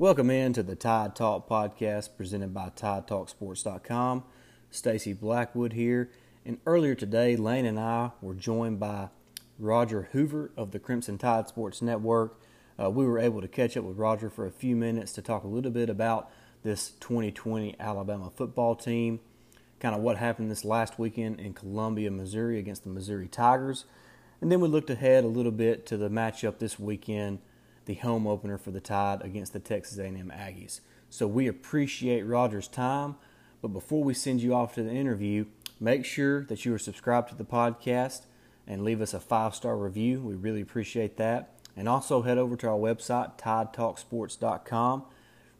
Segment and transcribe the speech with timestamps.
[0.00, 4.24] Welcome in to the Tide Talk podcast presented by TideTalkSports.com.
[4.70, 6.10] Stacy Blackwood here,
[6.42, 9.10] and earlier today, Lane and I were joined by
[9.58, 12.40] Roger Hoover of the Crimson Tide Sports Network.
[12.82, 15.44] Uh, we were able to catch up with Roger for a few minutes to talk
[15.44, 16.30] a little bit about
[16.62, 19.20] this 2020 Alabama football team,
[19.80, 23.84] kind of what happened this last weekend in Columbia, Missouri against the Missouri Tigers,
[24.40, 27.40] and then we looked ahead a little bit to the matchup this weekend
[27.90, 30.78] the home opener for the Tide against the Texas A&M Aggies.
[31.08, 33.16] So we appreciate Roger's time,
[33.60, 35.46] but before we send you off to the interview,
[35.80, 38.26] make sure that you are subscribed to the podcast
[38.64, 40.20] and leave us a five-star review.
[40.20, 41.58] We really appreciate that.
[41.76, 45.04] And also head over to our website, tidetalksports.com.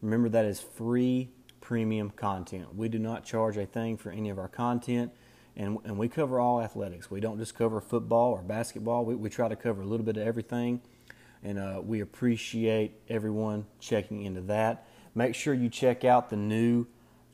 [0.01, 2.77] Remember that is free premium content.
[2.77, 5.11] We do not charge a thing for any of our content,
[5.57, 7.11] and, and we cover all athletics.
[7.11, 9.05] We don't just cover football or basketball.
[9.05, 10.81] We, we try to cover a little bit of everything
[11.43, 14.87] and uh, we appreciate everyone checking into that.
[15.15, 16.87] Make sure you check out the new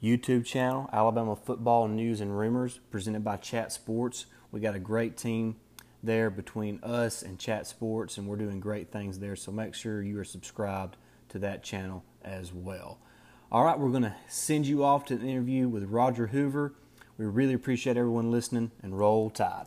[0.03, 4.27] YouTube channel, Alabama Football News and Rumors, presented by Chat Sports.
[4.51, 5.57] We got a great team
[6.03, 9.37] there between us and Chat Sports, and we're doing great things there.
[9.37, 10.97] So make sure you are subscribed
[11.31, 12.99] to that channel as well.
[13.51, 16.75] All right, we're going to send you off to the interview with Roger Hoover.
[17.19, 19.67] We really appreciate everyone listening, and roll tide.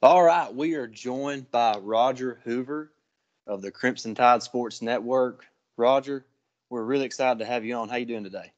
[0.00, 2.92] All right, we are joined by Roger Hoover
[3.48, 5.44] of the Crimson Tide Sports Network.
[5.76, 6.24] Roger,
[6.70, 7.88] we're really excited to have you on.
[7.88, 8.52] How you doing today?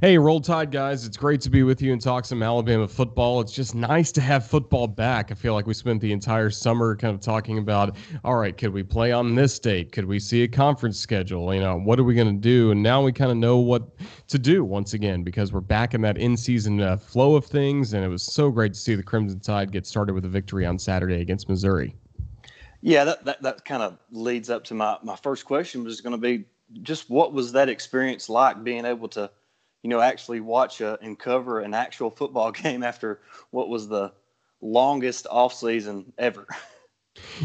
[0.00, 1.04] Hey, Roll Tide guys.
[1.04, 3.40] It's great to be with you and talk some Alabama football.
[3.40, 5.32] It's just nice to have football back.
[5.32, 8.72] I feel like we spent the entire summer kind of talking about, all right, could
[8.72, 9.90] we play on this date?
[9.90, 11.52] Could we see a conference schedule?
[11.52, 12.70] You know, what are we going to do?
[12.70, 13.82] And now we kind of know what
[14.28, 17.92] to do once again because we're back in that in season uh, flow of things.
[17.92, 20.66] And it was so great to see the Crimson Tide get started with a victory
[20.66, 21.96] on Saturday against Missouri.
[22.80, 26.12] Yeah, that, that, that kind of leads up to my, my first question was going
[26.12, 26.44] to be
[26.82, 29.30] just what was that experience like being able to
[29.82, 33.20] you know, actually watch a, and cover an actual football game after
[33.50, 34.12] what was the
[34.60, 36.46] longest off season ever.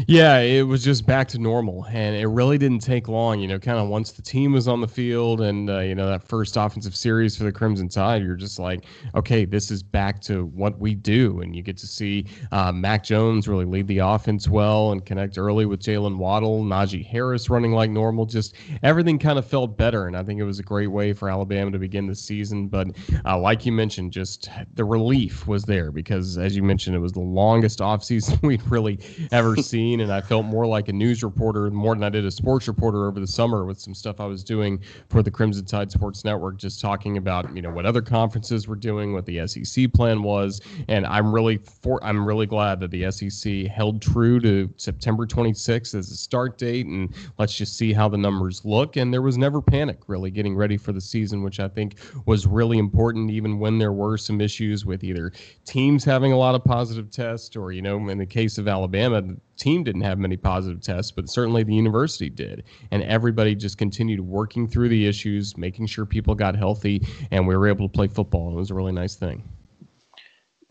[0.06, 3.40] Yeah, it was just back to normal, and it really didn't take long.
[3.40, 6.06] You know, kind of once the team was on the field, and uh, you know
[6.08, 8.84] that first offensive series for the Crimson Tide, you're just like,
[9.16, 13.02] okay, this is back to what we do, and you get to see uh, Mac
[13.02, 17.72] Jones really lead the offense well and connect early with Jaylen Waddle, Najee Harris running
[17.72, 18.24] like normal.
[18.26, 18.54] Just
[18.84, 21.72] everything kind of felt better, and I think it was a great way for Alabama
[21.72, 22.68] to begin the season.
[22.68, 22.88] But
[23.24, 27.12] uh, like you mentioned, just the relief was there because, as you mentioned, it was
[27.12, 29.00] the longest offseason we'd really
[29.32, 32.30] ever seen, and I felt more like a news reporter more than I did a
[32.30, 35.90] sports reporter over the summer with some stuff I was doing for the Crimson Tide
[35.90, 39.92] Sports Network, just talking about you know what other conferences were doing, what the SEC
[39.92, 44.72] plan was, and I'm really for I'm really glad that the SEC held true to
[44.76, 48.96] September 26th as a start date, and let's just see how the numbers look.
[48.96, 51.96] And there was never panic really getting ready for the season, which I think
[52.26, 55.32] was really important, even when there were some issues with either
[55.64, 59.22] teams having a lot of positive tests or you know in the case of Alabama
[59.56, 62.64] team didn't have many positive tests, but certainly the university did.
[62.90, 67.56] And everybody just continued working through the issues, making sure people got healthy, and we
[67.56, 68.50] were able to play football.
[68.50, 69.42] It was a really nice thing.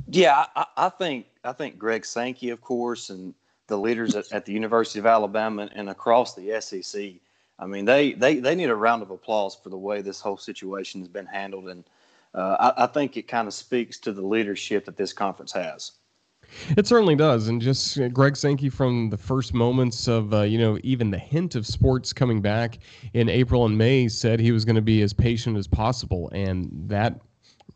[0.07, 3.33] Yeah, I, I think I think Greg Sankey, of course, and
[3.67, 7.13] the leaders at, at the University of Alabama and across the SEC.
[7.57, 10.37] I mean, they, they, they need a round of applause for the way this whole
[10.37, 11.69] situation has been handled.
[11.69, 11.83] And
[12.33, 15.93] uh, I, I think it kind of speaks to the leadership that this conference has.
[16.77, 20.57] It certainly does, and just uh, Greg Sankey from the first moments of uh, you
[20.57, 22.79] know even the hint of sports coming back
[23.13, 26.69] in April and May said he was going to be as patient as possible, and
[26.87, 27.19] that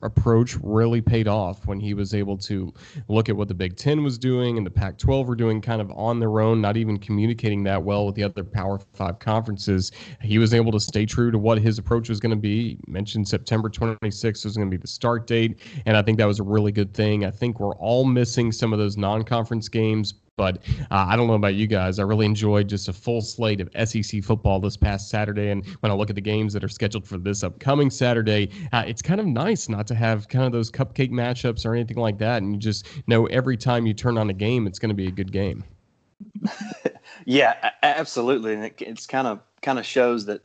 [0.02, 2.74] approach really paid off when he was able to
[3.08, 5.82] look at what the Big Ten was doing and the Pac 12 were doing kind
[5.82, 9.92] of on their own, not even communicating that well with the other Power Five conferences.
[10.22, 12.70] He was able to stay true to what his approach was going to be.
[12.70, 16.28] He mentioned September 26th was going to be the start date, and I think that
[16.28, 17.26] was a really good thing.
[17.26, 21.28] I think we're all missing some of those non conference games, but uh, I don't
[21.28, 22.00] know about you guys.
[22.00, 25.50] I really enjoyed just a full slate of SEC football this past Saturday.
[25.50, 28.86] And when I look at the games that are scheduled for this upcoming Saturday, uh,
[28.88, 32.18] it's kind of nice not to have kind of those cupcake matchups or anything like
[32.20, 32.42] that.
[32.42, 35.08] And you just know every time you turn on a game, it's going to be
[35.08, 35.62] a good game.
[37.26, 38.54] yeah, absolutely.
[38.54, 40.42] And it, it's kind of kind of shows that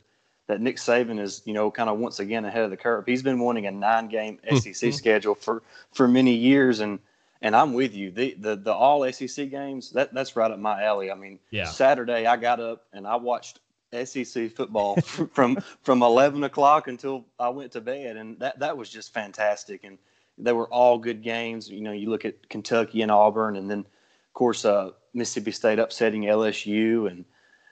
[0.47, 3.05] that Nick Saban is, you know, kind of once again ahead of the curve.
[3.05, 5.63] He's been wanting a nine game SEC schedule for
[5.93, 6.99] for many years and
[7.41, 8.11] and I'm with you.
[8.11, 11.11] The the the all SEC games that that's right up my alley.
[11.11, 11.65] I mean, yeah.
[11.65, 13.59] Saturday I got up and I watched
[14.03, 14.95] SEC football
[15.33, 19.83] from from 11 o'clock until I went to bed, and that that was just fantastic.
[19.83, 19.97] And
[20.37, 21.69] they were all good games.
[21.69, 25.79] You know, you look at Kentucky and Auburn, and then of course, uh, Mississippi State
[25.79, 27.25] upsetting LSU and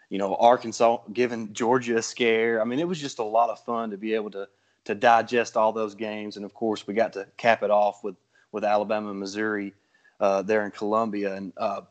[0.09, 2.61] you know Arkansas giving Georgia a scare.
[2.61, 4.47] I mean, it was just a lot of fun to be able to
[4.85, 8.15] to digest all those games, and of course, we got to cap it off with
[8.53, 9.73] with Alabama and Missouri
[10.21, 11.35] uh, there in Columbia.
[11.35, 11.81] And uh,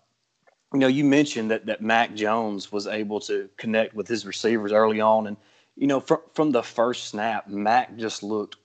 [0.72, 4.72] you know, you mentioned that that Mac Jones was able to connect with his receivers
[4.72, 5.36] early on, and
[5.76, 8.56] you know, from from the first snap, Mac just looked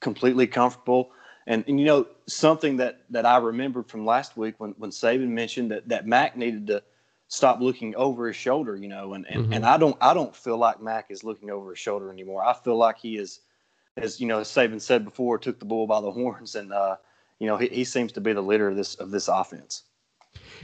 [0.00, 1.10] completely comfortable.
[1.46, 5.28] And, and you know something that that I remembered from last week when when Saban
[5.28, 6.82] mentioned that that Mac needed to
[7.28, 9.52] stop looking over his shoulder, you know, and and, mm-hmm.
[9.52, 12.44] and I don't I don't feel like Mac is looking over his shoulder anymore.
[12.44, 13.40] I feel like he is,
[13.96, 16.96] as you know, as Saban said before, took the bull by the horns, and uh,
[17.38, 19.84] you know he, he seems to be the leader of this of this offense.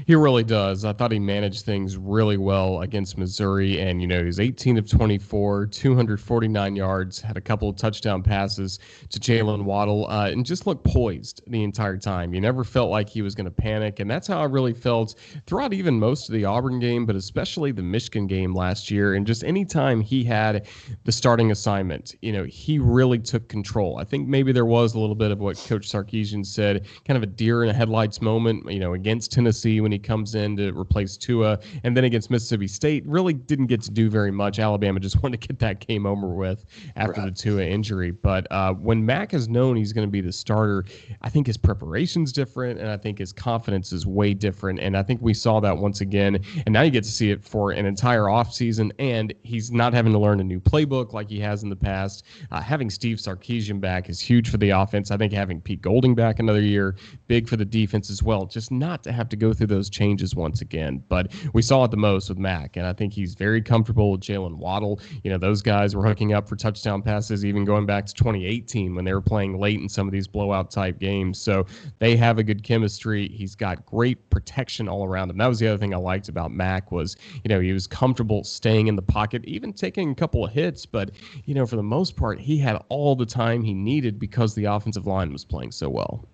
[0.07, 0.85] He really does.
[0.85, 4.89] I thought he managed things really well against Missouri, and you know he's 18 of
[4.89, 8.79] 24, 249 yards, had a couple of touchdown passes
[9.11, 12.35] to Jaylen Waddle, uh, and just looked poised the entire time.
[12.35, 15.15] You never felt like he was going to panic, and that's how I really felt
[15.47, 19.15] throughout even most of the Auburn game, but especially the Michigan game last year.
[19.15, 20.67] And just anytime he had
[21.05, 23.99] the starting assignment, you know he really took control.
[23.99, 27.23] I think maybe there was a little bit of what Coach Sarkisian said, kind of
[27.23, 30.73] a deer in the headlights moment, you know, against Tennessee when he comes in to
[30.73, 34.59] replace Tua, and then against Mississippi State, really didn't get to do very much.
[34.59, 36.65] Alabama just wanted to get that game over with
[36.97, 37.35] after right.
[37.35, 38.11] the Tua injury.
[38.11, 40.85] But uh, when Mac has known he's going to be the starter,
[41.23, 44.81] I think his preparation's different, and I think his confidence is way different.
[44.81, 46.38] And I think we saw that once again.
[46.67, 50.12] And now you get to see it for an entire offseason, and he's not having
[50.12, 52.25] to learn a new playbook like he has in the past.
[52.50, 55.11] Uh, having Steve Sarkisian back is huge for the offense.
[55.11, 58.47] I think having Pete Golding back another year, big for the defense as well.
[58.47, 61.03] Just not to have to go through those changes once again.
[61.09, 64.21] But we saw it the most with Mac, and I think he's very comfortable with
[64.21, 65.01] Jaylen Waddle.
[65.25, 68.95] You know, those guys were hooking up for touchdown passes, even going back to 2018
[68.95, 71.41] when they were playing late in some of these blowout type games.
[71.41, 71.67] So
[71.99, 73.29] they have a good chemistry.
[73.29, 75.39] He's got great protection all around him.
[75.39, 78.45] That was the other thing I liked about Mac was, you know, he was comfortable
[78.45, 81.13] staying in the pocket, even taking a couple of hits, but
[81.45, 84.65] you know, for the most part, he had all the time he needed because the
[84.65, 86.29] offensive line was playing so well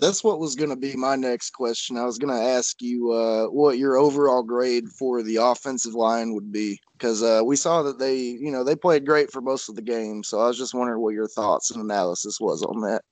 [0.00, 1.96] that's what was going to be my next question.
[1.96, 6.34] I was going to ask you uh, what your overall grade for the offensive line
[6.34, 9.68] would be because uh, we saw that they, you know, they played great for most
[9.68, 10.24] of the game.
[10.24, 13.02] So I was just wondering what your thoughts and analysis was on that.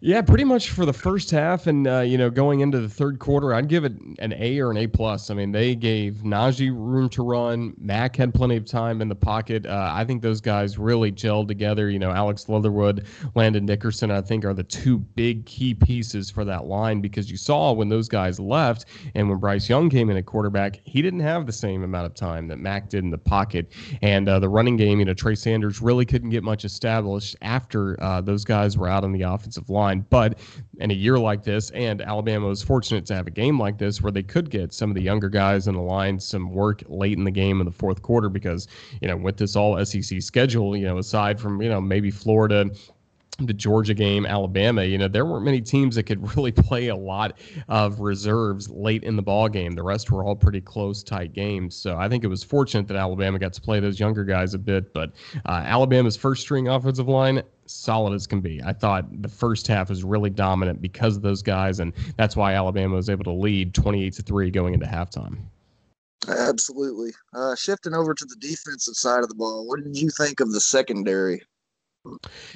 [0.00, 3.18] Yeah, pretty much for the first half, and uh, you know, going into the third
[3.18, 5.30] quarter, I'd give it an A or an A plus.
[5.30, 7.74] I mean, they gave Najee room to run.
[7.78, 9.66] Mac had plenty of time in the pocket.
[9.66, 11.88] Uh, I think those guys really gelled together.
[11.90, 16.44] You know, Alex Leatherwood, Landon Dickerson, I think are the two big key pieces for
[16.44, 18.84] that line because you saw when those guys left
[19.14, 22.14] and when Bryce Young came in at quarterback, he didn't have the same amount of
[22.14, 23.72] time that Mac did in the pocket.
[24.02, 28.00] And uh, the running game, you know, Trey Sanders really couldn't get much established after
[28.02, 30.04] uh, those guys were out on the offensive offensive line.
[30.10, 30.38] But
[30.78, 34.02] in a year like this, and Alabama was fortunate to have a game like this
[34.02, 37.18] where they could get some of the younger guys in the line some work late
[37.18, 38.68] in the game in the fourth quarter because,
[39.00, 42.70] you know, with this all SEC schedule, you know, aside from, you know, maybe Florida
[43.38, 46.96] the Georgia game, Alabama, you know, there weren't many teams that could really play a
[46.96, 47.38] lot
[47.68, 49.72] of reserves late in the ball game.
[49.72, 51.76] The rest were all pretty close, tight games.
[51.76, 54.58] So I think it was fortunate that Alabama got to play those younger guys a
[54.58, 54.92] bit.
[54.92, 55.12] But
[55.44, 58.62] uh, Alabama's first string offensive line, solid as can be.
[58.64, 62.54] I thought the first half was really dominant because of those guys, and that's why
[62.54, 65.38] Alabama was able to lead 28 to three going into halftime.
[66.28, 67.12] Absolutely.
[67.34, 70.52] Uh, shifting over to the defensive side of the ball, what did you think of
[70.52, 71.42] the secondary?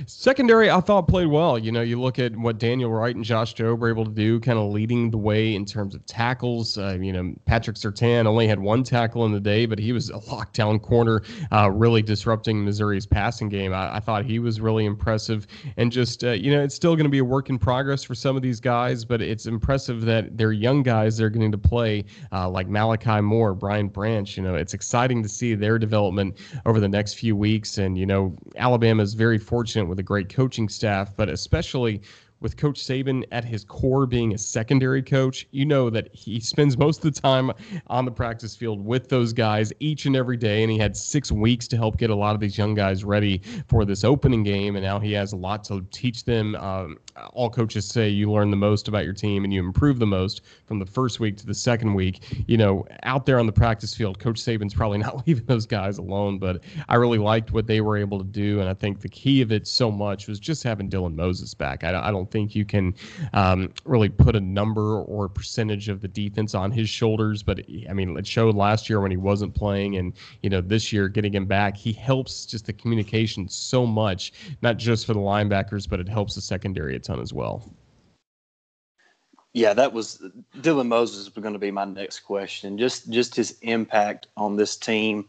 [0.06, 1.58] Secondary, I thought played well.
[1.58, 4.40] You know, you look at what Daniel Wright and Josh Jobe were able to do,
[4.40, 6.78] kind of leading the way in terms of tackles.
[6.78, 10.10] Uh, you know, Patrick Surtain only had one tackle in the day, but he was
[10.10, 13.72] a lockdown corner, uh, really disrupting Missouri's passing game.
[13.72, 15.46] I, I, thought he was really impressive.
[15.76, 18.14] And just, uh, you know, it's still going to be a work in progress for
[18.14, 22.04] some of these guys, but it's impressive that they're young guys they're getting to play,
[22.32, 24.36] uh, like Malachi Moore, Brian Branch.
[24.36, 27.78] You know, it's exciting to see their development over the next few weeks.
[27.78, 32.02] And, you know, Alabama is very fortunate with a great coaching staff, but especially
[32.40, 36.78] with Coach Saban at his core being a secondary coach, you know that he spends
[36.78, 37.52] most of the time
[37.88, 40.62] on the practice field with those guys each and every day.
[40.62, 43.42] And he had six weeks to help get a lot of these young guys ready
[43.68, 44.76] for this opening game.
[44.76, 46.54] And now he has a lot to teach them.
[46.56, 46.98] Um,
[47.32, 50.42] all coaches say you learn the most about your team and you improve the most
[50.64, 52.44] from the first week to the second week.
[52.46, 55.98] You know, out there on the practice field, Coach Saban's probably not leaving those guys
[55.98, 58.60] alone, but I really liked what they were able to do.
[58.60, 61.84] And I think the key of it so much was just having Dylan Moses back.
[61.84, 62.94] I, I don't think you can
[63.32, 67.42] um, really put a number or percentage of the defense on his shoulders.
[67.42, 70.12] But I mean, it showed last year when he wasn't playing, and
[70.42, 74.76] you know this year getting him back, he helps just the communication so much, not
[74.76, 77.68] just for the linebackers, but it helps the secondary ton as well.
[79.52, 80.22] Yeah, that was
[80.58, 82.78] Dylan Moses was going to be my next question.
[82.78, 85.28] Just just his impact on this team.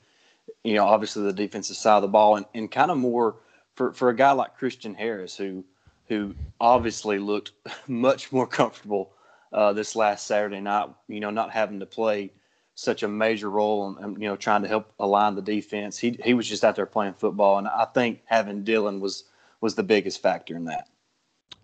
[0.63, 3.37] You know, obviously the defensive side of the ball, and, and kind of more
[3.75, 5.63] for, for a guy like Christian Harris, who
[6.07, 7.51] who obviously looked
[7.87, 9.11] much more comfortable
[9.53, 10.89] uh, this last Saturday night.
[11.07, 12.31] You know, not having to play
[12.75, 15.97] such a major role and, you know trying to help align the defense.
[15.97, 19.23] He he was just out there playing football, and I think having Dylan was
[19.61, 20.87] was the biggest factor in that.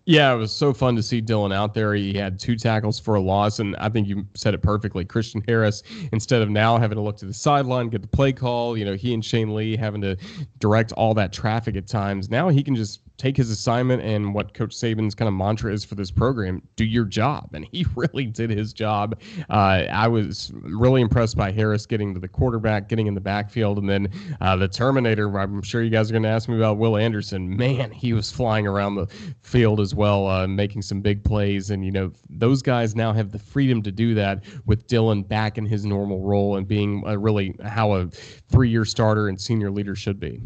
[0.08, 1.92] Yeah, it was so fun to see Dylan out there.
[1.92, 5.04] He had two tackles for a loss, and I think you said it perfectly.
[5.04, 8.74] Christian Harris, instead of now having to look to the sideline, get the play call,
[8.74, 10.16] you know, he and Shane Lee having to
[10.60, 12.30] direct all that traffic at times.
[12.30, 15.84] Now he can just take his assignment and what Coach Saban's kind of mantra is
[15.84, 19.20] for this program: do your job, and he really did his job.
[19.50, 23.78] Uh, I was really impressed by Harris getting to the quarterback, getting in the backfield,
[23.78, 24.08] and then
[24.40, 25.36] uh, the Terminator.
[25.38, 27.54] I'm sure you guys are going to ask me about Will Anderson.
[27.56, 29.06] Man, he was flying around the
[29.42, 33.32] field as well, uh, making some big plays, and you know those guys now have
[33.32, 37.54] the freedom to do that with Dylan back in his normal role and being really
[37.64, 40.42] how a three-year starter and senior leader should be.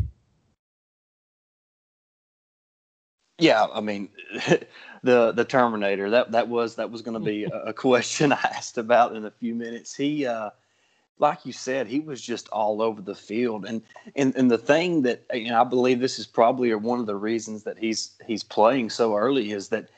[3.42, 4.08] Yeah, I mean,
[5.02, 6.08] the the Terminator.
[6.10, 9.32] That that was that was going to be a, question I asked about in a
[9.32, 9.94] few minutes.
[9.94, 10.50] He, uh,
[11.18, 13.82] like you said, he was just all over the field, and
[14.14, 17.16] and and the thing that you know, I believe this is probably one of the
[17.16, 19.88] reasons that he's he's playing so early is that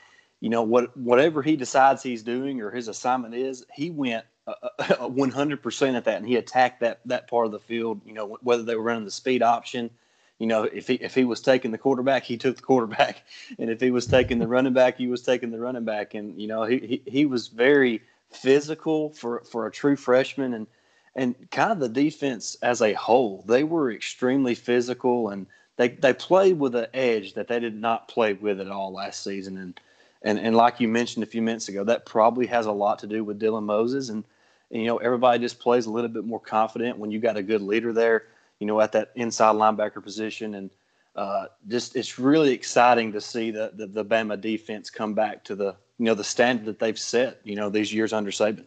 [0.41, 4.53] you know what whatever he decides he's doing or his assignment is, he went uh,
[4.79, 8.01] uh, one hundred percent at that, and he attacked that that part of the field.
[8.07, 9.91] You know, whether they were running the speed option
[10.39, 13.23] you know, if he if he was taking the quarterback, he took the quarterback,
[13.59, 16.39] and if he was taking the running back, he was taking the running back, and
[16.39, 18.01] you know, he he, he was very
[18.31, 20.67] physical for for a true freshman, and
[21.15, 26.13] and kind of the defense as a whole, they were extremely physical, and they they
[26.13, 29.79] played with an edge that they did not play with at all last season, and
[30.21, 33.07] and and like you mentioned a few minutes ago, that probably has a lot to
[33.07, 34.25] do with Dylan Moses, and,
[34.71, 37.43] and you know, everybody just plays a little bit more confident when you got a
[37.43, 38.25] good leader there
[38.59, 40.55] you know, at that inside linebacker position.
[40.55, 40.69] And
[41.15, 45.55] uh, just it's really exciting to see the, the, the Bama defense come back to
[45.55, 48.65] the you know the standard that they've set you know these years under Saban.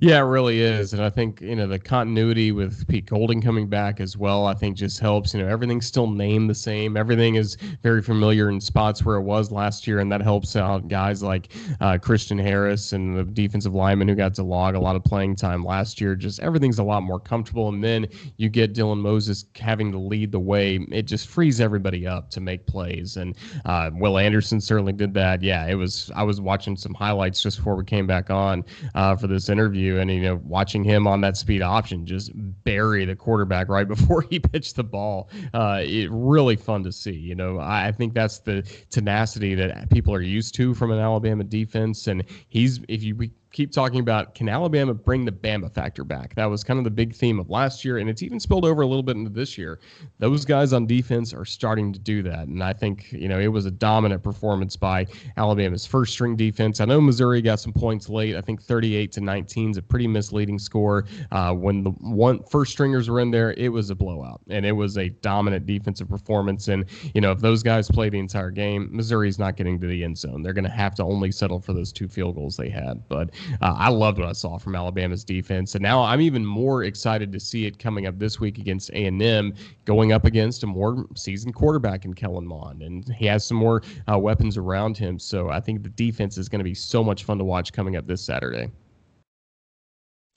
[0.00, 0.92] Yeah, it really is.
[0.92, 4.54] And I think, you know, the continuity with Pete Golding coming back as well, I
[4.54, 5.32] think just helps.
[5.32, 6.96] You know, everything's still named the same.
[6.96, 10.00] Everything is very familiar in spots where it was last year.
[10.00, 14.34] And that helps out guys like uh, Christian Harris and the defensive lineman who got
[14.34, 16.16] to log a lot of playing time last year.
[16.16, 17.68] Just everything's a lot more comfortable.
[17.68, 20.80] And then you get Dylan Moses having to lead the way.
[20.90, 23.18] It just frees everybody up to make plays.
[23.18, 25.42] And uh, Will Anderson certainly did that.
[25.42, 28.64] Yeah, it was, I was watching some highlights just before we came back on
[28.96, 32.32] uh, for this interview interview, and you know, watching him on that speed option just
[32.64, 37.12] bury the quarterback right before he pitched the ball, uh, it really fun to see.
[37.12, 40.98] You know, I, I think that's the tenacity that people are used to from an
[40.98, 46.04] Alabama defense, and he's if you keep talking about can Alabama bring the Bama factor
[46.04, 46.34] back?
[46.34, 48.82] That was kind of the big theme of last year, and it's even spilled over
[48.82, 49.80] a little bit into this year.
[50.18, 53.46] Those guys on defense are starting to do that, and I think you know it
[53.46, 55.06] was a dominant performance by
[55.38, 56.80] Alabama's first string defense.
[56.80, 58.36] I know Missouri got some points late.
[58.36, 61.06] I think 38 to 19 is a pretty misleading score.
[61.32, 64.72] Uh, when the one first stringers were in there, it was a blowout, and it
[64.72, 66.68] was a dominant defensive performance.
[66.68, 66.84] And
[67.14, 70.18] you know if those guys play the entire game, Missouri's not getting to the end
[70.18, 70.42] zone.
[70.42, 73.30] They're going to have to only settle for those two field goals they had, but
[73.60, 77.32] uh, I loved what I saw from Alabama's defense, and now I'm even more excited
[77.32, 81.54] to see it coming up this week against A&M, going up against a more seasoned
[81.54, 85.18] quarterback in Kellen Mond, and he has some more uh, weapons around him.
[85.18, 87.96] So I think the defense is going to be so much fun to watch coming
[87.96, 88.70] up this Saturday.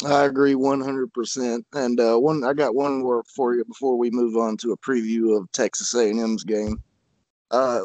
[0.06, 1.64] I agree 100%.
[1.74, 4.78] And uh, one, I got one more for you before we move on to a
[4.78, 6.82] preview of Texas A&M's game.
[7.52, 7.82] Uh,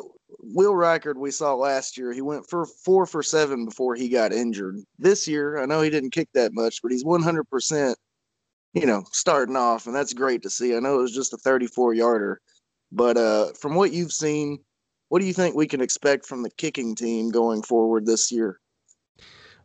[0.53, 4.33] Will Reichard we saw last year, he went for four for seven before he got
[4.33, 4.81] injured.
[4.99, 7.95] This year, I know he didn't kick that much, but he's 100%,
[8.75, 10.77] you know, starting off, and that's great to see.
[10.77, 12.41] I know it was just a 34 yarder,
[12.93, 14.59] but uh, from what you've seen,
[15.09, 18.61] what do you think we can expect from the kicking team going forward this year?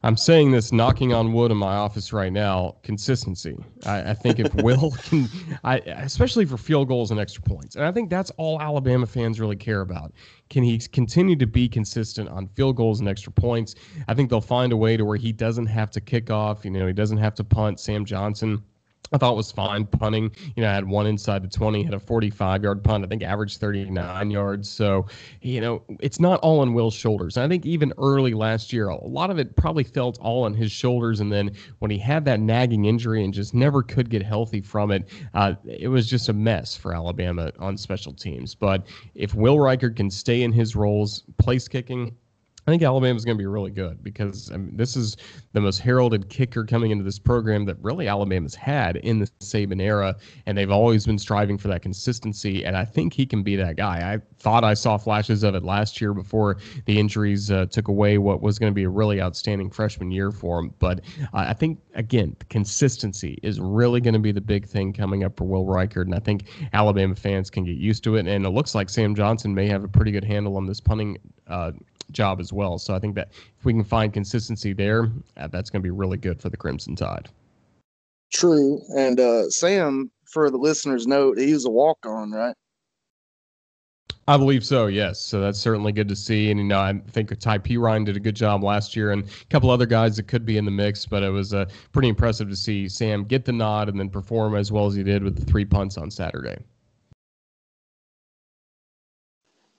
[0.01, 2.77] I'm saying this knocking on wood in my office right now.
[2.83, 3.57] Consistency.
[3.85, 5.27] I, I think if Will can,
[5.65, 9.41] I especially for field goals and extra points, and I think that's all Alabama fans
[9.41, 10.13] really care about.
[10.49, 13.75] Can he continue to be consistent on field goals and extra points?
[14.07, 16.63] I think they'll find a way to where he doesn't have to kick off.
[16.63, 17.79] You know, he doesn't have to punt.
[17.79, 18.63] Sam Johnson
[19.11, 20.31] I thought was fine punting.
[20.55, 23.23] You know, I had one inside the 20, had a 45 yard punt, I think
[23.23, 24.69] averaged 39 yards.
[24.69, 25.07] So,
[25.41, 27.37] you know, it's not all on Will's shoulders.
[27.37, 30.53] And I think even early last year, a lot of it probably felt all on
[30.53, 31.19] his shoulders.
[31.19, 34.91] And then when he had that nagging injury and just never could get healthy from
[34.91, 38.53] it, uh, it was just a mess for Alabama on special teams.
[38.53, 38.85] But
[39.15, 42.15] if Will Reichard can stay in his roles, place kicking,
[42.69, 45.17] I think Alabama's going to be really good because I mean, this is
[45.53, 49.81] the most heralded kicker coming into this program that really Alabama's had in the Saban
[49.81, 52.63] era, and they've always been striving for that consistency.
[52.63, 54.13] And I think he can be that guy.
[54.13, 58.19] I thought I saw flashes of it last year before the injuries uh, took away
[58.19, 60.71] what was going to be a really outstanding freshman year for him.
[60.77, 65.23] But uh, I think again, consistency is really going to be the big thing coming
[65.23, 68.27] up for Will Reichard, and I think Alabama fans can get used to it.
[68.27, 71.17] And it looks like Sam Johnson may have a pretty good handle on this punting.
[71.47, 71.71] Uh,
[72.11, 72.77] job as well.
[72.77, 75.91] So I think that if we can find consistency there, uh, that's going to be
[75.91, 77.29] really good for the Crimson Tide.
[78.31, 78.81] True.
[78.95, 82.55] And uh, Sam, for the listeners' note, he was a walk on, right?
[84.27, 85.19] I believe so, yes.
[85.19, 86.51] So that's certainly good to see.
[86.51, 89.45] And, you know, I think Ty Perine did a good job last year and a
[89.49, 92.47] couple other guys that could be in the mix, but it was uh, pretty impressive
[92.49, 95.35] to see Sam get the nod and then perform as well as he did with
[95.35, 96.59] the three punts on Saturday.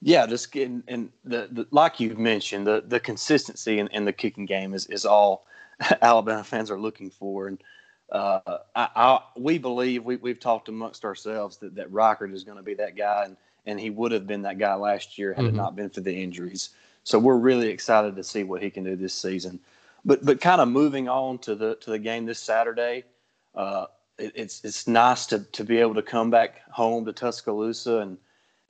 [0.01, 4.13] Yeah, just getting and the, the like you mentioned, the the consistency in, in the
[4.13, 5.45] kicking game is is all
[6.01, 7.61] Alabama fans are looking for, and
[8.11, 8.39] uh,
[8.75, 12.63] I, I, we believe we we've talked amongst ourselves that that Reichard is going to
[12.63, 15.55] be that guy, and and he would have been that guy last year had mm-hmm.
[15.55, 16.71] it not been for the injuries.
[17.03, 19.59] So we're really excited to see what he can do this season.
[20.03, 23.03] But but kind of moving on to the to the game this Saturday,
[23.53, 23.85] uh,
[24.17, 28.17] it, it's it's nice to to be able to come back home to Tuscaloosa and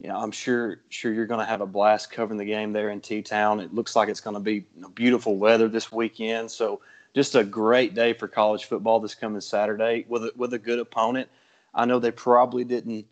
[0.01, 2.89] you know, I'm sure sure you're going to have a blast covering the game there
[2.89, 3.59] in T Town.
[3.59, 4.65] It looks like it's going to be
[4.95, 6.81] beautiful weather this weekend, so
[7.13, 10.79] just a great day for college football this coming Saturday with a, with a good
[10.79, 11.29] opponent.
[11.73, 13.05] I know they probably didn't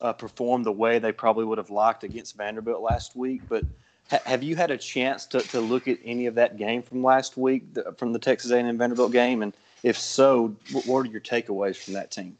[0.00, 3.64] uh, perform the way they probably would have liked against Vanderbilt last week, but
[4.10, 7.02] ha- have you had a chance to, to look at any of that game from
[7.02, 11.20] last week, the, from the Texas A&M Vanderbilt game, and if so, what are your
[11.20, 12.36] takeaways from that team?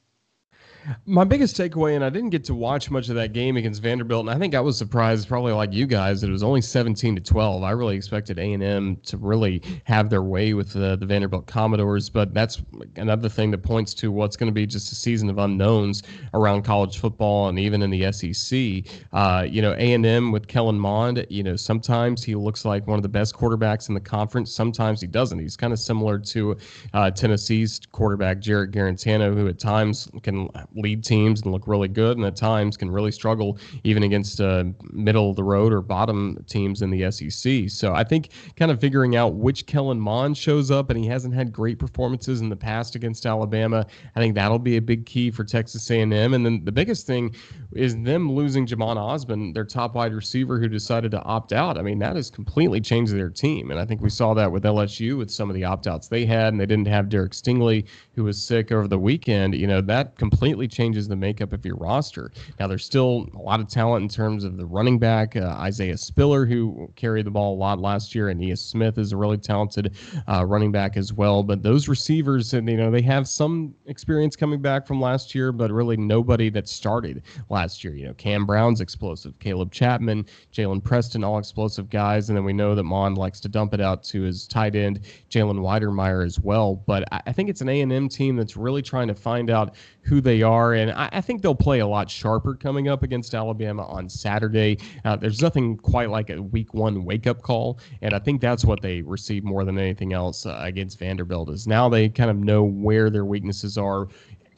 [1.04, 4.26] My biggest takeaway, and I didn't get to watch much of that game against Vanderbilt,
[4.26, 7.16] and I think I was surprised, probably like you guys, that it was only 17
[7.16, 7.62] to 12.
[7.62, 12.32] I really expected A&M to really have their way with the, the Vanderbilt Commodores, but
[12.34, 12.62] that's
[12.96, 16.02] another thing that points to what's going to be just a season of unknowns
[16.34, 18.92] around college football and even in the SEC.
[19.12, 23.02] Uh, you know, A&M with Kellen Mond, you know, sometimes he looks like one of
[23.02, 24.52] the best quarterbacks in the conference.
[24.54, 25.38] Sometimes he doesn't.
[25.38, 26.56] He's kind of similar to
[26.94, 32.16] uh, Tennessee's quarterback Jarrett Guarantano, who at times can lead teams and look really good,
[32.16, 36.42] and at times can really struggle even against uh, middle of the road or bottom
[36.48, 37.68] teams in the SEC.
[37.68, 41.34] So I think kind of figuring out which Kellen Mond shows up, and he hasn't
[41.34, 43.86] had great performances in the past against Alabama.
[44.14, 46.12] I think that'll be a big key for Texas A&M.
[46.12, 47.34] And then the biggest thing
[47.72, 51.78] is them losing Jhamon Ausbon, their top wide receiver, who decided to opt out.
[51.78, 54.64] I mean, that has completely changed their team, and I think we saw that with
[54.64, 57.86] LSU with some of the opt outs they had, and they didn't have Derek Stingley,
[58.14, 59.54] who was sick over the weekend.
[59.54, 62.32] You know, that completely completely changes the makeup of your roster.
[62.58, 65.98] Now, there's still a lot of talent in terms of the running back, uh, Isaiah
[65.98, 69.36] Spiller, who carried the ball a lot last year, and Ainias Smith is a really
[69.36, 69.94] talented
[70.28, 71.42] uh, running back as well.
[71.42, 75.52] But those receivers, and you know, they have some experience coming back from last year,
[75.52, 77.94] but really nobody that started last year.
[77.94, 82.54] You know, Cam Brown's explosive, Caleb Chapman, Jalen Preston, all explosive guys, and then we
[82.54, 86.40] know that Mond likes to dump it out to his tight end, Jalen Wydermyer as
[86.40, 86.76] well.
[86.86, 89.74] But I, I think it's an A&M team that's really trying to find out
[90.06, 90.45] who they are.
[90.46, 94.78] And I, I, think they'll play a lot sharper coming up against Alabama on Saturday.
[95.04, 97.78] Uh, there's nothing quite like a week one wake up call.
[98.02, 101.66] And I think that's what they receive more than anything else uh, against Vanderbilt is
[101.66, 104.08] now they kind of know where their weaknesses are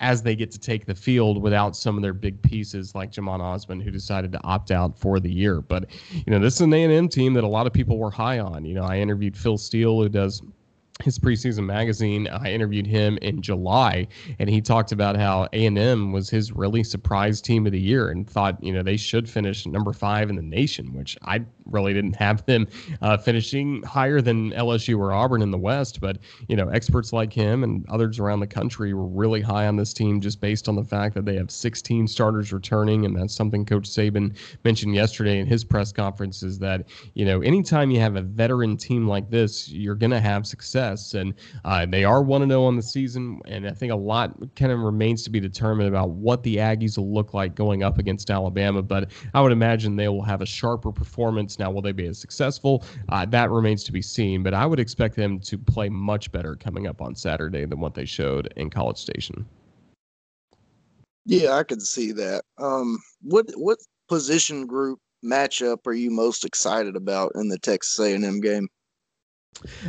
[0.01, 3.41] as they get to take the field without some of their big pieces like Jhamon
[3.41, 5.61] Ausbon, who decided to opt out for the year.
[5.61, 8.39] But, you know, this is an A&M team that a lot of people were high
[8.39, 8.65] on.
[8.65, 10.43] You know, I interviewed Phil Steele, who does–
[11.03, 12.29] his preseason magazine.
[12.29, 14.09] I interviewed him in July,
[14.39, 17.81] and he talked about how A and M was his really surprise team of the
[17.81, 21.43] year, and thought you know they should finish number five in the nation, which I
[21.67, 22.67] really didn't have them
[23.03, 26.01] uh, finishing higher than LSU or Auburn in the West.
[26.01, 29.77] But you know, experts like him and others around the country were really high on
[29.77, 33.35] this team just based on the fact that they have 16 starters returning, and that's
[33.35, 36.43] something Coach Saban mentioned yesterday in his press conference.
[36.43, 40.21] Is that you know anytime you have a veteran team like this, you're going to
[40.21, 41.15] have success success.
[41.15, 43.41] And uh, they are 1 0 on the season.
[43.47, 46.99] And I think a lot kind of remains to be determined about what the Aggies
[46.99, 48.83] will look like going up against Alabama.
[48.83, 51.59] But I would imagine they will have a sharper performance.
[51.59, 52.85] Now, will they be as successful?
[53.09, 54.43] Uh, that remains to be seen.
[54.43, 57.95] But I would expect them to play much better coming up on Saturday than what
[57.95, 59.47] they showed in College Station.
[61.27, 62.43] Yeah, I can see that.
[62.57, 68.41] Um, what what position group matchup are you most excited about in the Texas A&M
[68.41, 68.69] game?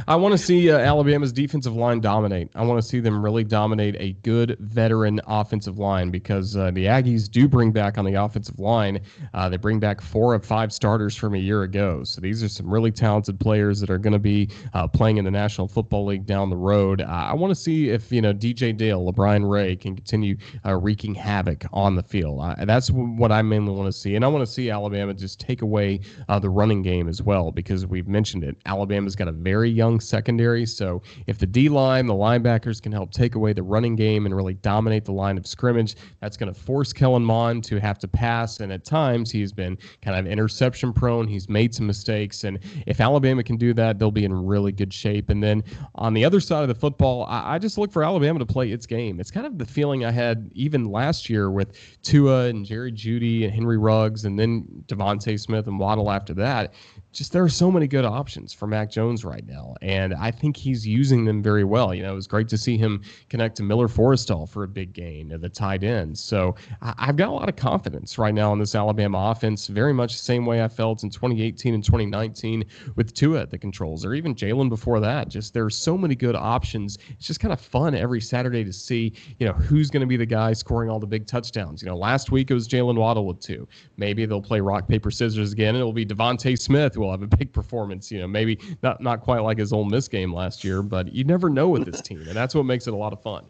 [0.08, 2.50] I want to see uh, Alabama's defensive line dominate.
[2.56, 6.86] I want to see them really dominate a good veteran offensive line because uh, the
[6.86, 9.02] Aggies do bring back on the offensive line.
[9.34, 12.04] Uh, they bring back four of five starters from a year ago.
[12.04, 15.26] So these are some really talented players that are going to be uh, playing in
[15.26, 17.02] the National Football League down the road.
[17.02, 21.13] I want to see if you know DJ Dale, LaBryan Ray can continue uh, wreaking
[21.13, 22.41] havoc on the field.
[22.65, 25.62] that's what I mainly want to see, and I want to see Alabama just take
[25.62, 28.58] away uh, the running game as well because we've mentioned it.
[28.65, 30.63] Alabama's got a very very young secondary.
[30.63, 34.35] So if the D line, the linebackers can help take away the running game and
[34.35, 38.07] really dominate the line of scrimmage, that's going to force Kellen Mond to have to
[38.07, 38.59] pass.
[38.59, 41.27] And at times he's been kind of interception prone.
[41.27, 42.43] He's made some mistakes.
[42.43, 45.31] And if Alabama can do that, they'll be in really good shape.
[45.31, 45.63] And then
[45.95, 48.69] on the other side of the football, I, I just look for Alabama to play
[48.69, 49.19] its game.
[49.19, 53.45] It's kind of the feeling I had even last year with Tua and Jerry Jeudy
[53.45, 56.75] and Henry Ruggs and then DeVonta Smith and Waddle after that
[57.12, 60.56] just there are so many good options for Mac Jones right now, and I think
[60.56, 61.93] he's using them very well.
[61.93, 64.93] You know, it was great to see him connect to Miller Forristall for a big
[64.93, 66.17] gain at the tight end.
[66.17, 69.93] So I, have got a lot of confidence right now in this Alabama offense, very
[69.93, 72.63] much the same way I felt in 2018 and 2019
[72.95, 75.30] with Tua at the controls, or even Jalen before that.
[75.30, 77.00] Just there are so many good options.
[77.10, 80.17] It's just kind of fun every Saturday to see, you know, who's going to be
[80.17, 81.82] the guy scoring all the big touchdowns.
[81.82, 83.67] You know, last week it was Jaylen Waddle with two.
[83.98, 87.27] Maybe they'll play rock paper scissors again, and it'll be DeVonta Smith will have a
[87.27, 88.12] big performance.
[88.12, 91.23] You know, maybe not not quite like his Ole Miss game last year, but you
[91.23, 93.45] never know with this team, and that's what makes it a lot of fun.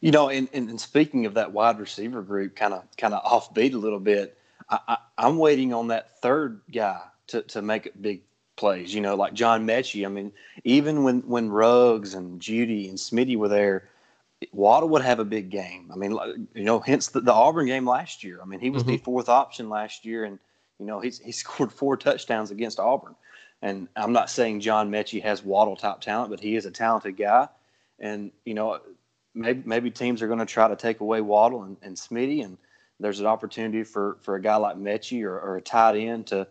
[0.00, 3.74] You know, and, and, speaking of that wide receiver group, kind of kind of offbeat
[3.74, 4.36] a little bit.
[4.70, 8.22] I, am waiting on that third guy to, to make big
[8.56, 8.94] plays.
[8.94, 10.06] You know, like John Metchie.
[10.06, 10.32] I mean,
[10.64, 13.88] even when when Ruggs and Jeudy and Smitty were there,
[14.52, 15.90] Waddle would have a big game.
[15.92, 16.16] I mean,
[16.54, 18.40] you know, hence the, the Auburn game last year.
[18.40, 18.92] I mean, he was mm-hmm.
[18.92, 20.38] the fourth option last year, and
[20.80, 23.14] you know, he's he scored four touchdowns against Auburn.
[23.62, 27.18] And I'm not saying John Metchie has Waddle top talent, but he is a talented
[27.18, 27.46] guy.
[27.98, 28.80] And you know,
[29.34, 32.56] maybe maybe teams are going to try to take away Waddle and, and Smitty, and
[32.98, 36.48] there's an opportunity for for a guy like Metchie or, or a tight end to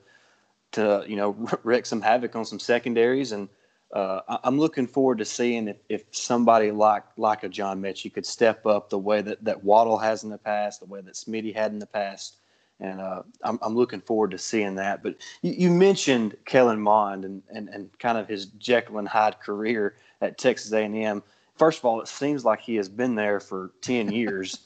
[0.74, 1.32] to you know
[1.64, 3.32] wreak some havoc on some secondaries.
[3.32, 3.50] And
[3.92, 8.28] uh, I'm looking forward to seeing if, if somebody like like a John Metchie could
[8.28, 11.56] step up the way that that Waddle has in the past, the way that Smitty
[11.56, 12.36] had in the past
[12.80, 15.04] and uh, I'm, I'm looking forward to seeing that.
[15.04, 19.40] But you, you, mentioned Kellen Mond and, and, and kind of his Jekyll and Hyde
[19.40, 21.22] career at Texas A&M.
[21.58, 24.60] First of all, it seems like he has been there for ten years,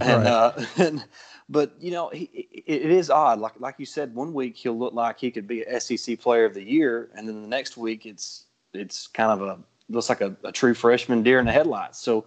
[0.00, 0.26] and, right.
[0.26, 1.04] uh, and
[1.48, 2.24] but you know he,
[2.66, 3.40] it is odd.
[3.40, 6.44] Like like you said, one week he'll look like he could be a SEC Player
[6.44, 10.20] of the Year, and then the next week it's it's kind of a looks like
[10.20, 11.98] a, a true freshman deer in the headlights.
[11.98, 12.26] So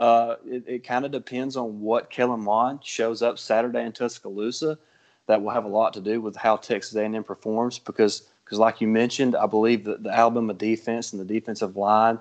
[0.00, 4.78] uh, it, it kind of depends on what Kellen Mond shows up Saturday in Tuscaloosa.
[5.26, 8.80] That will have a lot to do with how Texas A&M performs because, because like
[8.80, 12.18] you mentioned, I believe that the Alabama defense and the defensive line,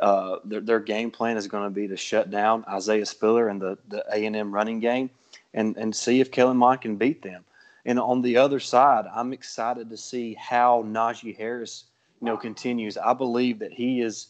[0.00, 3.62] uh, their, their game plan is going to be to shut down Isaiah Spiller and
[3.62, 5.08] the, the A&M running game
[5.54, 7.44] and, and see if Kellen Mond can beat them.
[7.86, 11.84] And on the other side, I'm excited to see how Najee Harris,
[12.20, 12.98] you know, continues.
[12.98, 14.28] I believe that he is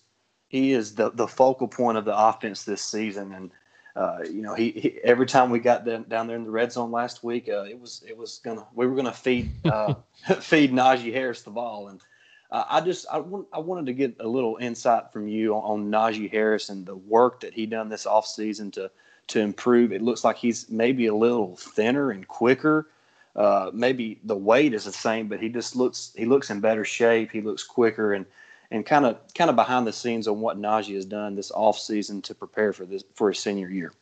[0.53, 3.33] he is the the focal point of the offense this season.
[3.33, 3.51] And
[3.97, 6.71] uh, you know, he, he, every time we got down, down there in the red
[6.71, 9.95] zone last week, uh, it was it was gonna we were gonna feed uh,
[10.41, 11.89] feed Najee Harris the ball.
[11.89, 12.01] And
[12.51, 15.63] uh, I just I, want, I wanted to get a little insight from you on,
[15.83, 18.91] on Najee Harris and the work that he done this offseason to
[19.29, 19.91] to improve.
[19.91, 22.89] It looks like he's maybe a little thinner and quicker.
[23.35, 26.85] Uh, maybe the weight is the same, but he just looks he looks in better
[26.85, 27.31] shape.
[27.31, 28.27] He looks quicker and
[28.73, 31.79] and kind of kind of behind the scenes on what Najee has done this off
[31.79, 33.93] season to prepare for this for his senior year.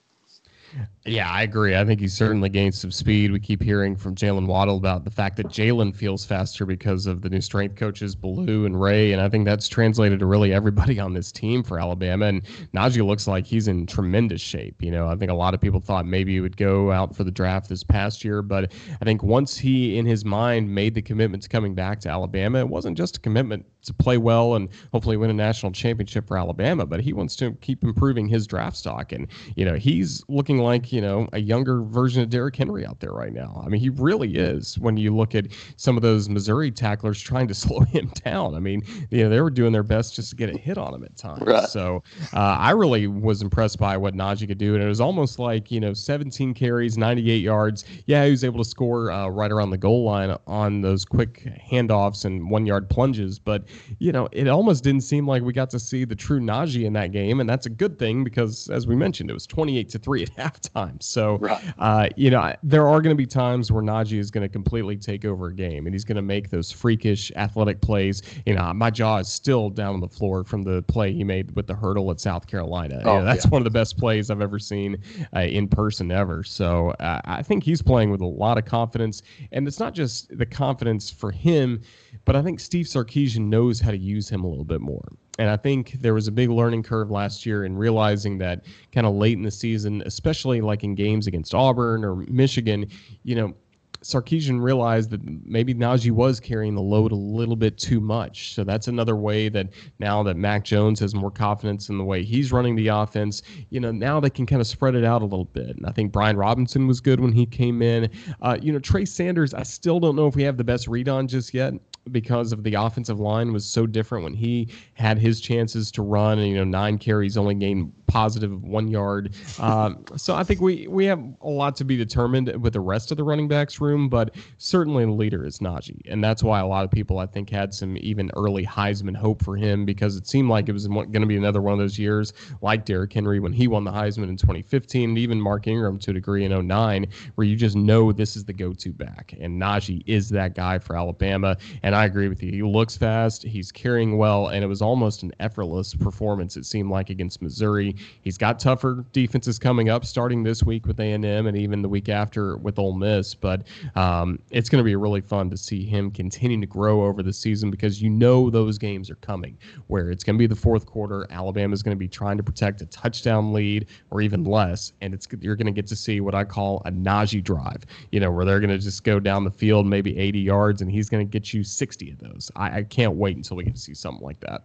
[1.04, 1.76] Yeah, I agree.
[1.76, 3.32] I think he certainly gained some speed.
[3.32, 7.22] We keep hearing from Jaylen Waddle about the fact that Jaylen feels faster because of
[7.22, 9.12] the new strength coaches, Ballou and Rhea.
[9.12, 12.26] And I think that's translated to really everybody on this team for Alabama.
[12.26, 12.42] And
[12.74, 14.82] Najee looks like he's in tremendous shape.
[14.82, 17.24] You know, I think a lot of people thought maybe he would go out for
[17.24, 18.42] the draft this past year.
[18.42, 22.08] But I think once he, in his mind, made the commitment to coming back to
[22.08, 26.28] Alabama, it wasn't just a commitment to play well and hopefully win a national championship
[26.28, 29.12] for Alabama, but he wants to keep improving his draft stock.
[29.12, 33.00] And, you know, he's looking like, you know, a younger version of Derrick Henry out
[33.00, 33.62] there right now.
[33.64, 35.46] I mean, he really is when you look at
[35.76, 38.54] some of those Missouri tacklers trying to slow him down.
[38.54, 40.94] I mean, you know, they were doing their best just to get a hit on
[40.94, 41.42] him at times.
[41.42, 41.68] Right.
[41.68, 44.74] So uh, I really was impressed by what Najee could do.
[44.74, 47.84] And it was almost like, you know, 17 carries, 98 yards.
[48.06, 51.48] Yeah, he was able to score uh, right around the goal line on those quick
[51.70, 53.38] handoffs and one yard plunges.
[53.38, 53.64] But
[53.98, 56.92] you know, it almost didn't seem like we got to see the true Najee in
[56.94, 59.98] that game, and that's a good thing because, as we mentioned, it was 28 to
[59.98, 61.02] three at halftime.
[61.02, 61.62] So, right.
[61.78, 64.96] uh, you know, there are going to be times where Najee is going to completely
[64.96, 68.22] take over a game and he's going to make those freakish athletic plays.
[68.46, 71.54] You know, my jaw is still down on the floor from the play he made
[71.56, 73.00] with the hurdle at South Carolina.
[73.04, 73.50] Oh, you know, that's yeah.
[73.50, 74.98] one of the best plays I've ever seen
[75.34, 76.42] uh, in person ever.
[76.42, 79.22] So uh, I think he's playing with a lot of confidence.
[79.52, 81.82] And it's not just the confidence for him,
[82.24, 85.08] but I think Steve Sarkisian knows how to use him a little bit more.
[85.40, 89.06] And I think there was a big learning curve last year in realizing that kind
[89.06, 92.86] of late in the season, especially like in games against Auburn or Michigan,
[93.22, 93.54] you know,
[94.02, 98.54] Sarkisian realized that maybe Najee was carrying the load a little bit too much.
[98.54, 102.22] So that's another way that now that Mac Jones has more confidence in the way
[102.22, 105.24] he's running the offense, you know, now they can kind of spread it out a
[105.24, 105.74] little bit.
[105.74, 108.10] And I think Brian Robinson was good when he came in.
[108.42, 111.08] Uh, you know, Trey Sanders, I still don't know if we have the best read
[111.08, 111.72] on just yet
[112.10, 116.38] because of the offensive line was so different when he had his chances to run
[116.38, 120.86] and you know nine carries only gained positive one yard um, so i think we
[120.88, 124.08] we have a lot to be determined with the rest of the running backs room
[124.08, 127.48] but certainly the leader is Najee and that's why a lot of people i think
[127.50, 131.12] had some even early heisman hope for him because it seemed like it was going
[131.12, 134.28] to be another one of those years like Derrick Henry when he won the heisman
[134.28, 138.12] in 2015 and even Mark Ingram to a degree in 09 where you just know
[138.12, 142.28] this is the go-to back and Najee is that guy for alabama and I agree
[142.28, 142.52] with you.
[142.52, 143.42] He looks fast.
[143.42, 146.56] He's carrying well, and it was almost an effortless performance.
[146.56, 147.96] It seemed like against Missouri.
[148.22, 151.82] He's got tougher defenses coming up, starting this week with A and M, and even
[151.82, 153.34] the week after with Ole Miss.
[153.34, 157.22] But um, it's going to be really fun to see him continuing to grow over
[157.22, 159.56] the season because you know those games are coming,
[159.88, 161.26] where it's going to be the fourth quarter.
[161.30, 165.14] Alabama is going to be trying to protect a touchdown lead or even less, and
[165.14, 167.84] it's you're going to get to see what I call a Najee drive.
[168.12, 170.90] You know, where they're going to just go down the field maybe 80 yards, and
[170.90, 172.50] he's going to get you 60 of those.
[172.56, 174.62] I, I can't wait until we get to see something like that.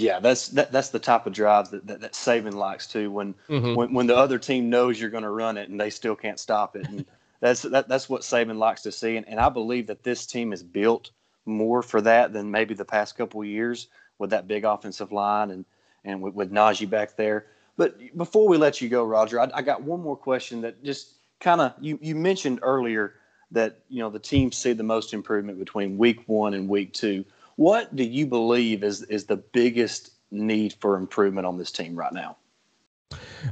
[0.00, 3.10] Yeah, that's that, that's the type of drive that, that, that Saban likes too.
[3.10, 3.74] When mm-hmm.
[3.74, 6.38] when when the other team knows you're going to run it and they still can't
[6.38, 7.04] stop it, and
[7.40, 9.16] that's that, that's what Saban likes to see.
[9.16, 11.10] And, and I believe that this team is built
[11.46, 15.50] more for that than maybe the past couple of years with that big offensive line
[15.50, 15.64] and
[16.04, 17.46] and with, with Najee back there.
[17.76, 21.14] But before we let you go, Roger, I, I got one more question that just
[21.40, 23.14] kind of you you mentioned earlier
[23.50, 27.24] that you know the teams see the most improvement between week one and week two.
[27.60, 32.10] What do you believe is is the biggest need for improvement on this team right
[32.10, 32.38] now?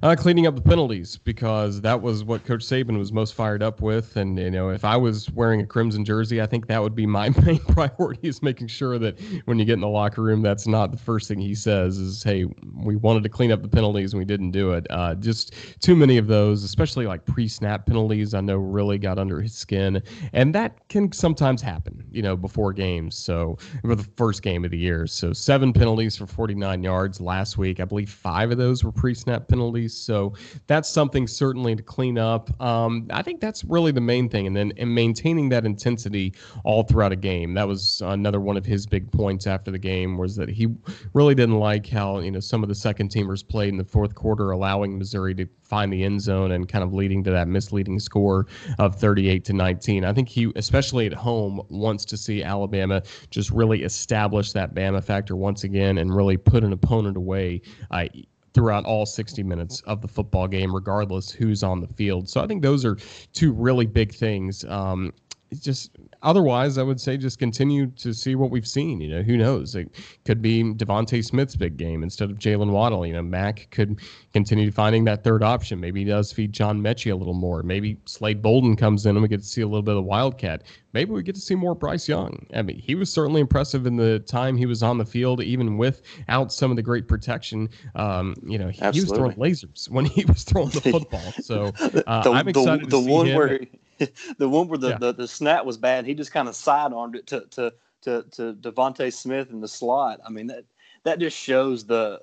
[0.03, 3.81] Uh, cleaning up the penalties because that was what Coach Saban was most fired up
[3.81, 6.95] with, and you know if I was wearing a crimson jersey, I think that would
[6.95, 10.43] be my main priority is making sure that when you get in the locker room,
[10.43, 13.69] that's not the first thing he says is, "Hey, we wanted to clean up the
[13.69, 17.87] penalties and we didn't do it." Uh, just too many of those, especially like pre-snap
[17.87, 18.35] penalties.
[18.35, 22.73] I know really got under his skin, and that can sometimes happen, you know, before
[22.73, 23.17] games.
[23.17, 27.59] So for the first game of the year, so seven penalties for 49 yards last
[27.59, 27.81] week.
[27.81, 29.78] I believe five of those were pre-snap penalties.
[29.87, 30.35] So
[30.67, 32.51] that's something certainly to clean up.
[32.61, 34.47] Um, I think that's really the main thing.
[34.47, 37.55] And then and maintaining that intensity all throughout a game.
[37.55, 40.69] That was another one of his big points after the game was that he
[41.13, 44.15] really didn't like how, you know, some of the second teamers played in the fourth
[44.15, 47.99] quarter, allowing Missouri to find the end zone and kind of leading to that misleading
[48.01, 48.47] score
[48.79, 50.05] of 38 to 19.
[50.05, 55.05] I think he, especially at home, wants to see Alabama just really establish that Bama
[55.05, 57.61] factor once again and really put an opponent away.
[57.91, 58.07] Uh,
[58.55, 62.29] throughout all 60 minutes of the football game, regardless who's on the field.
[62.29, 62.97] So I think those are
[63.33, 64.65] two really big things.
[64.65, 65.13] Um,
[65.61, 65.91] just
[66.23, 69.01] otherwise, I would say just continue to see what we've seen.
[69.01, 69.75] You know, who knows?
[69.75, 73.07] It could be DeVonta Smith's big game instead of Jaylen Waddle.
[73.07, 74.01] You know, Mac could
[74.33, 75.81] continue finding that third option.
[75.81, 77.63] Maybe he does feed John Metchie a little more.
[77.63, 80.65] Maybe Slade Bolden comes in and we get to see a little bit of Wildcat.
[80.93, 82.47] Maybe we get to see more Bryce Young.
[82.55, 85.77] I mean, he was certainly impressive in the time he was on the field, even
[85.77, 87.69] without some of the great protection.
[87.95, 91.33] Um, you know, he, he, was throwing lasers when he was throwing the football.
[91.41, 91.73] So
[92.07, 93.61] uh, the, I'm excited the, the one where
[94.39, 94.99] the one where the, yeah.
[94.99, 98.55] the, the snap was bad, he just kind of sidearmed it to to to to
[98.55, 100.21] DeVonta Smith in the slot.
[100.25, 100.65] I mean that
[101.05, 102.21] that just shows the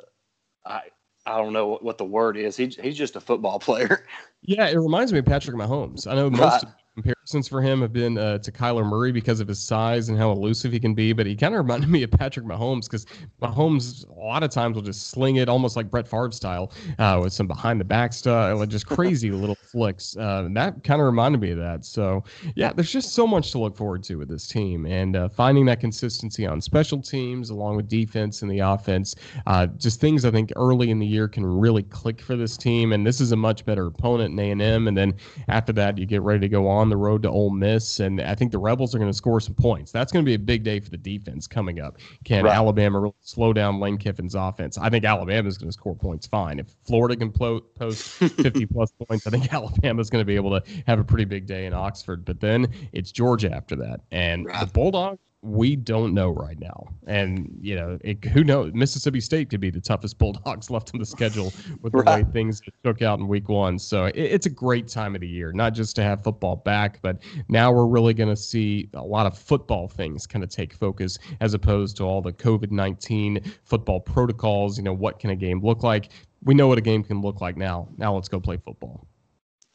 [0.65, 0.81] I
[1.25, 2.55] I don't know what, what the word is.
[2.55, 4.05] He, he's just a football player.
[4.41, 6.07] Yeah, it reminds me of Patrick Mahomes.
[6.07, 9.47] I know most right comparisons for him have been uh, to Kyler Murray because of
[9.47, 12.11] his size and how elusive he can be, but he kind of reminded me of
[12.11, 13.07] Patrick Mahomes because
[13.41, 17.19] Mahomes a lot of times will just sling it almost like Brett Favre style uh,
[17.23, 20.15] with some behind the back stuff, like just crazy little flicks.
[20.17, 21.83] Uh, and that kind of reminded me of that.
[21.83, 22.23] So
[22.55, 25.65] yeah, there's just so much to look forward to with this team and uh, finding
[25.65, 29.15] that consistency on special teams along with defense and the offense.
[29.47, 32.93] Uh, just things I think early in the year can really click for this team.
[32.93, 34.87] And this is a much better opponent in A&M.
[34.87, 35.15] And then
[35.47, 38.21] after that, you get ready to go on the road road to Ole Miss, and
[38.21, 39.91] I think the Rebels are going to score some points.
[39.91, 41.97] That's going to be a big day for the defense coming up.
[42.25, 42.53] Can right.
[42.53, 44.77] Alabama really slow down Lane Kiffin's offense?
[44.77, 46.59] I think Alabama is going to score points fine.
[46.59, 50.59] If Florida can post 50 plus points, I think Alabama is going to be able
[50.59, 52.25] to have a pretty big day in Oxford.
[52.25, 54.65] But then it's Georgia after that, and right.
[54.65, 56.87] the Bulldogs we don't know right now.
[57.05, 58.73] And, you know, it, who knows?
[58.73, 62.25] Mississippi State could be the toughest Bulldogs left on the schedule with the right.
[62.25, 63.77] way things took out in week one.
[63.77, 66.99] So it, it's a great time of the year, not just to have football back,
[67.03, 70.73] but now we're really going to see a lot of football things kind of take
[70.73, 74.77] focus as opposed to all the COVID 19 football protocols.
[74.77, 76.09] You know, what can a game look like?
[76.43, 77.87] We know what a game can look like now.
[77.97, 79.07] Now let's go play football.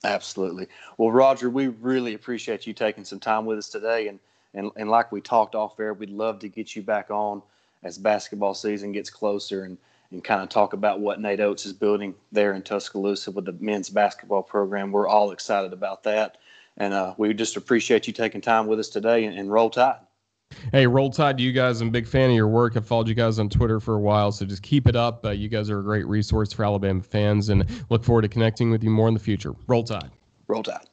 [0.02, 0.66] Absolutely.
[0.96, 4.08] Well, Roger, we really appreciate you taking some time with us today.
[4.08, 4.18] And
[4.54, 7.42] and, and like we talked off air, we'd love to get you back on
[7.82, 9.78] as basketball season gets closer and,
[10.10, 13.52] and kind of talk about what Nate Oats is building there in Tuscaloosa with the
[13.60, 14.92] men's basketball program.
[14.92, 16.38] We're all excited about that.
[16.76, 20.00] And uh, we just appreciate you taking time with us today and, and roll tide.
[20.72, 21.80] Hey, Roll Tide to you guys.
[21.80, 22.76] I'm a big fan of your work.
[22.76, 25.24] I've followed you guys on Twitter for a while, so just keep it up.
[25.24, 28.68] Uh, you guys are a great resource for Alabama fans, and look forward to connecting
[28.70, 29.54] with you more in the future.
[29.68, 30.10] Roll Tide.
[30.48, 30.89] Roll Tide.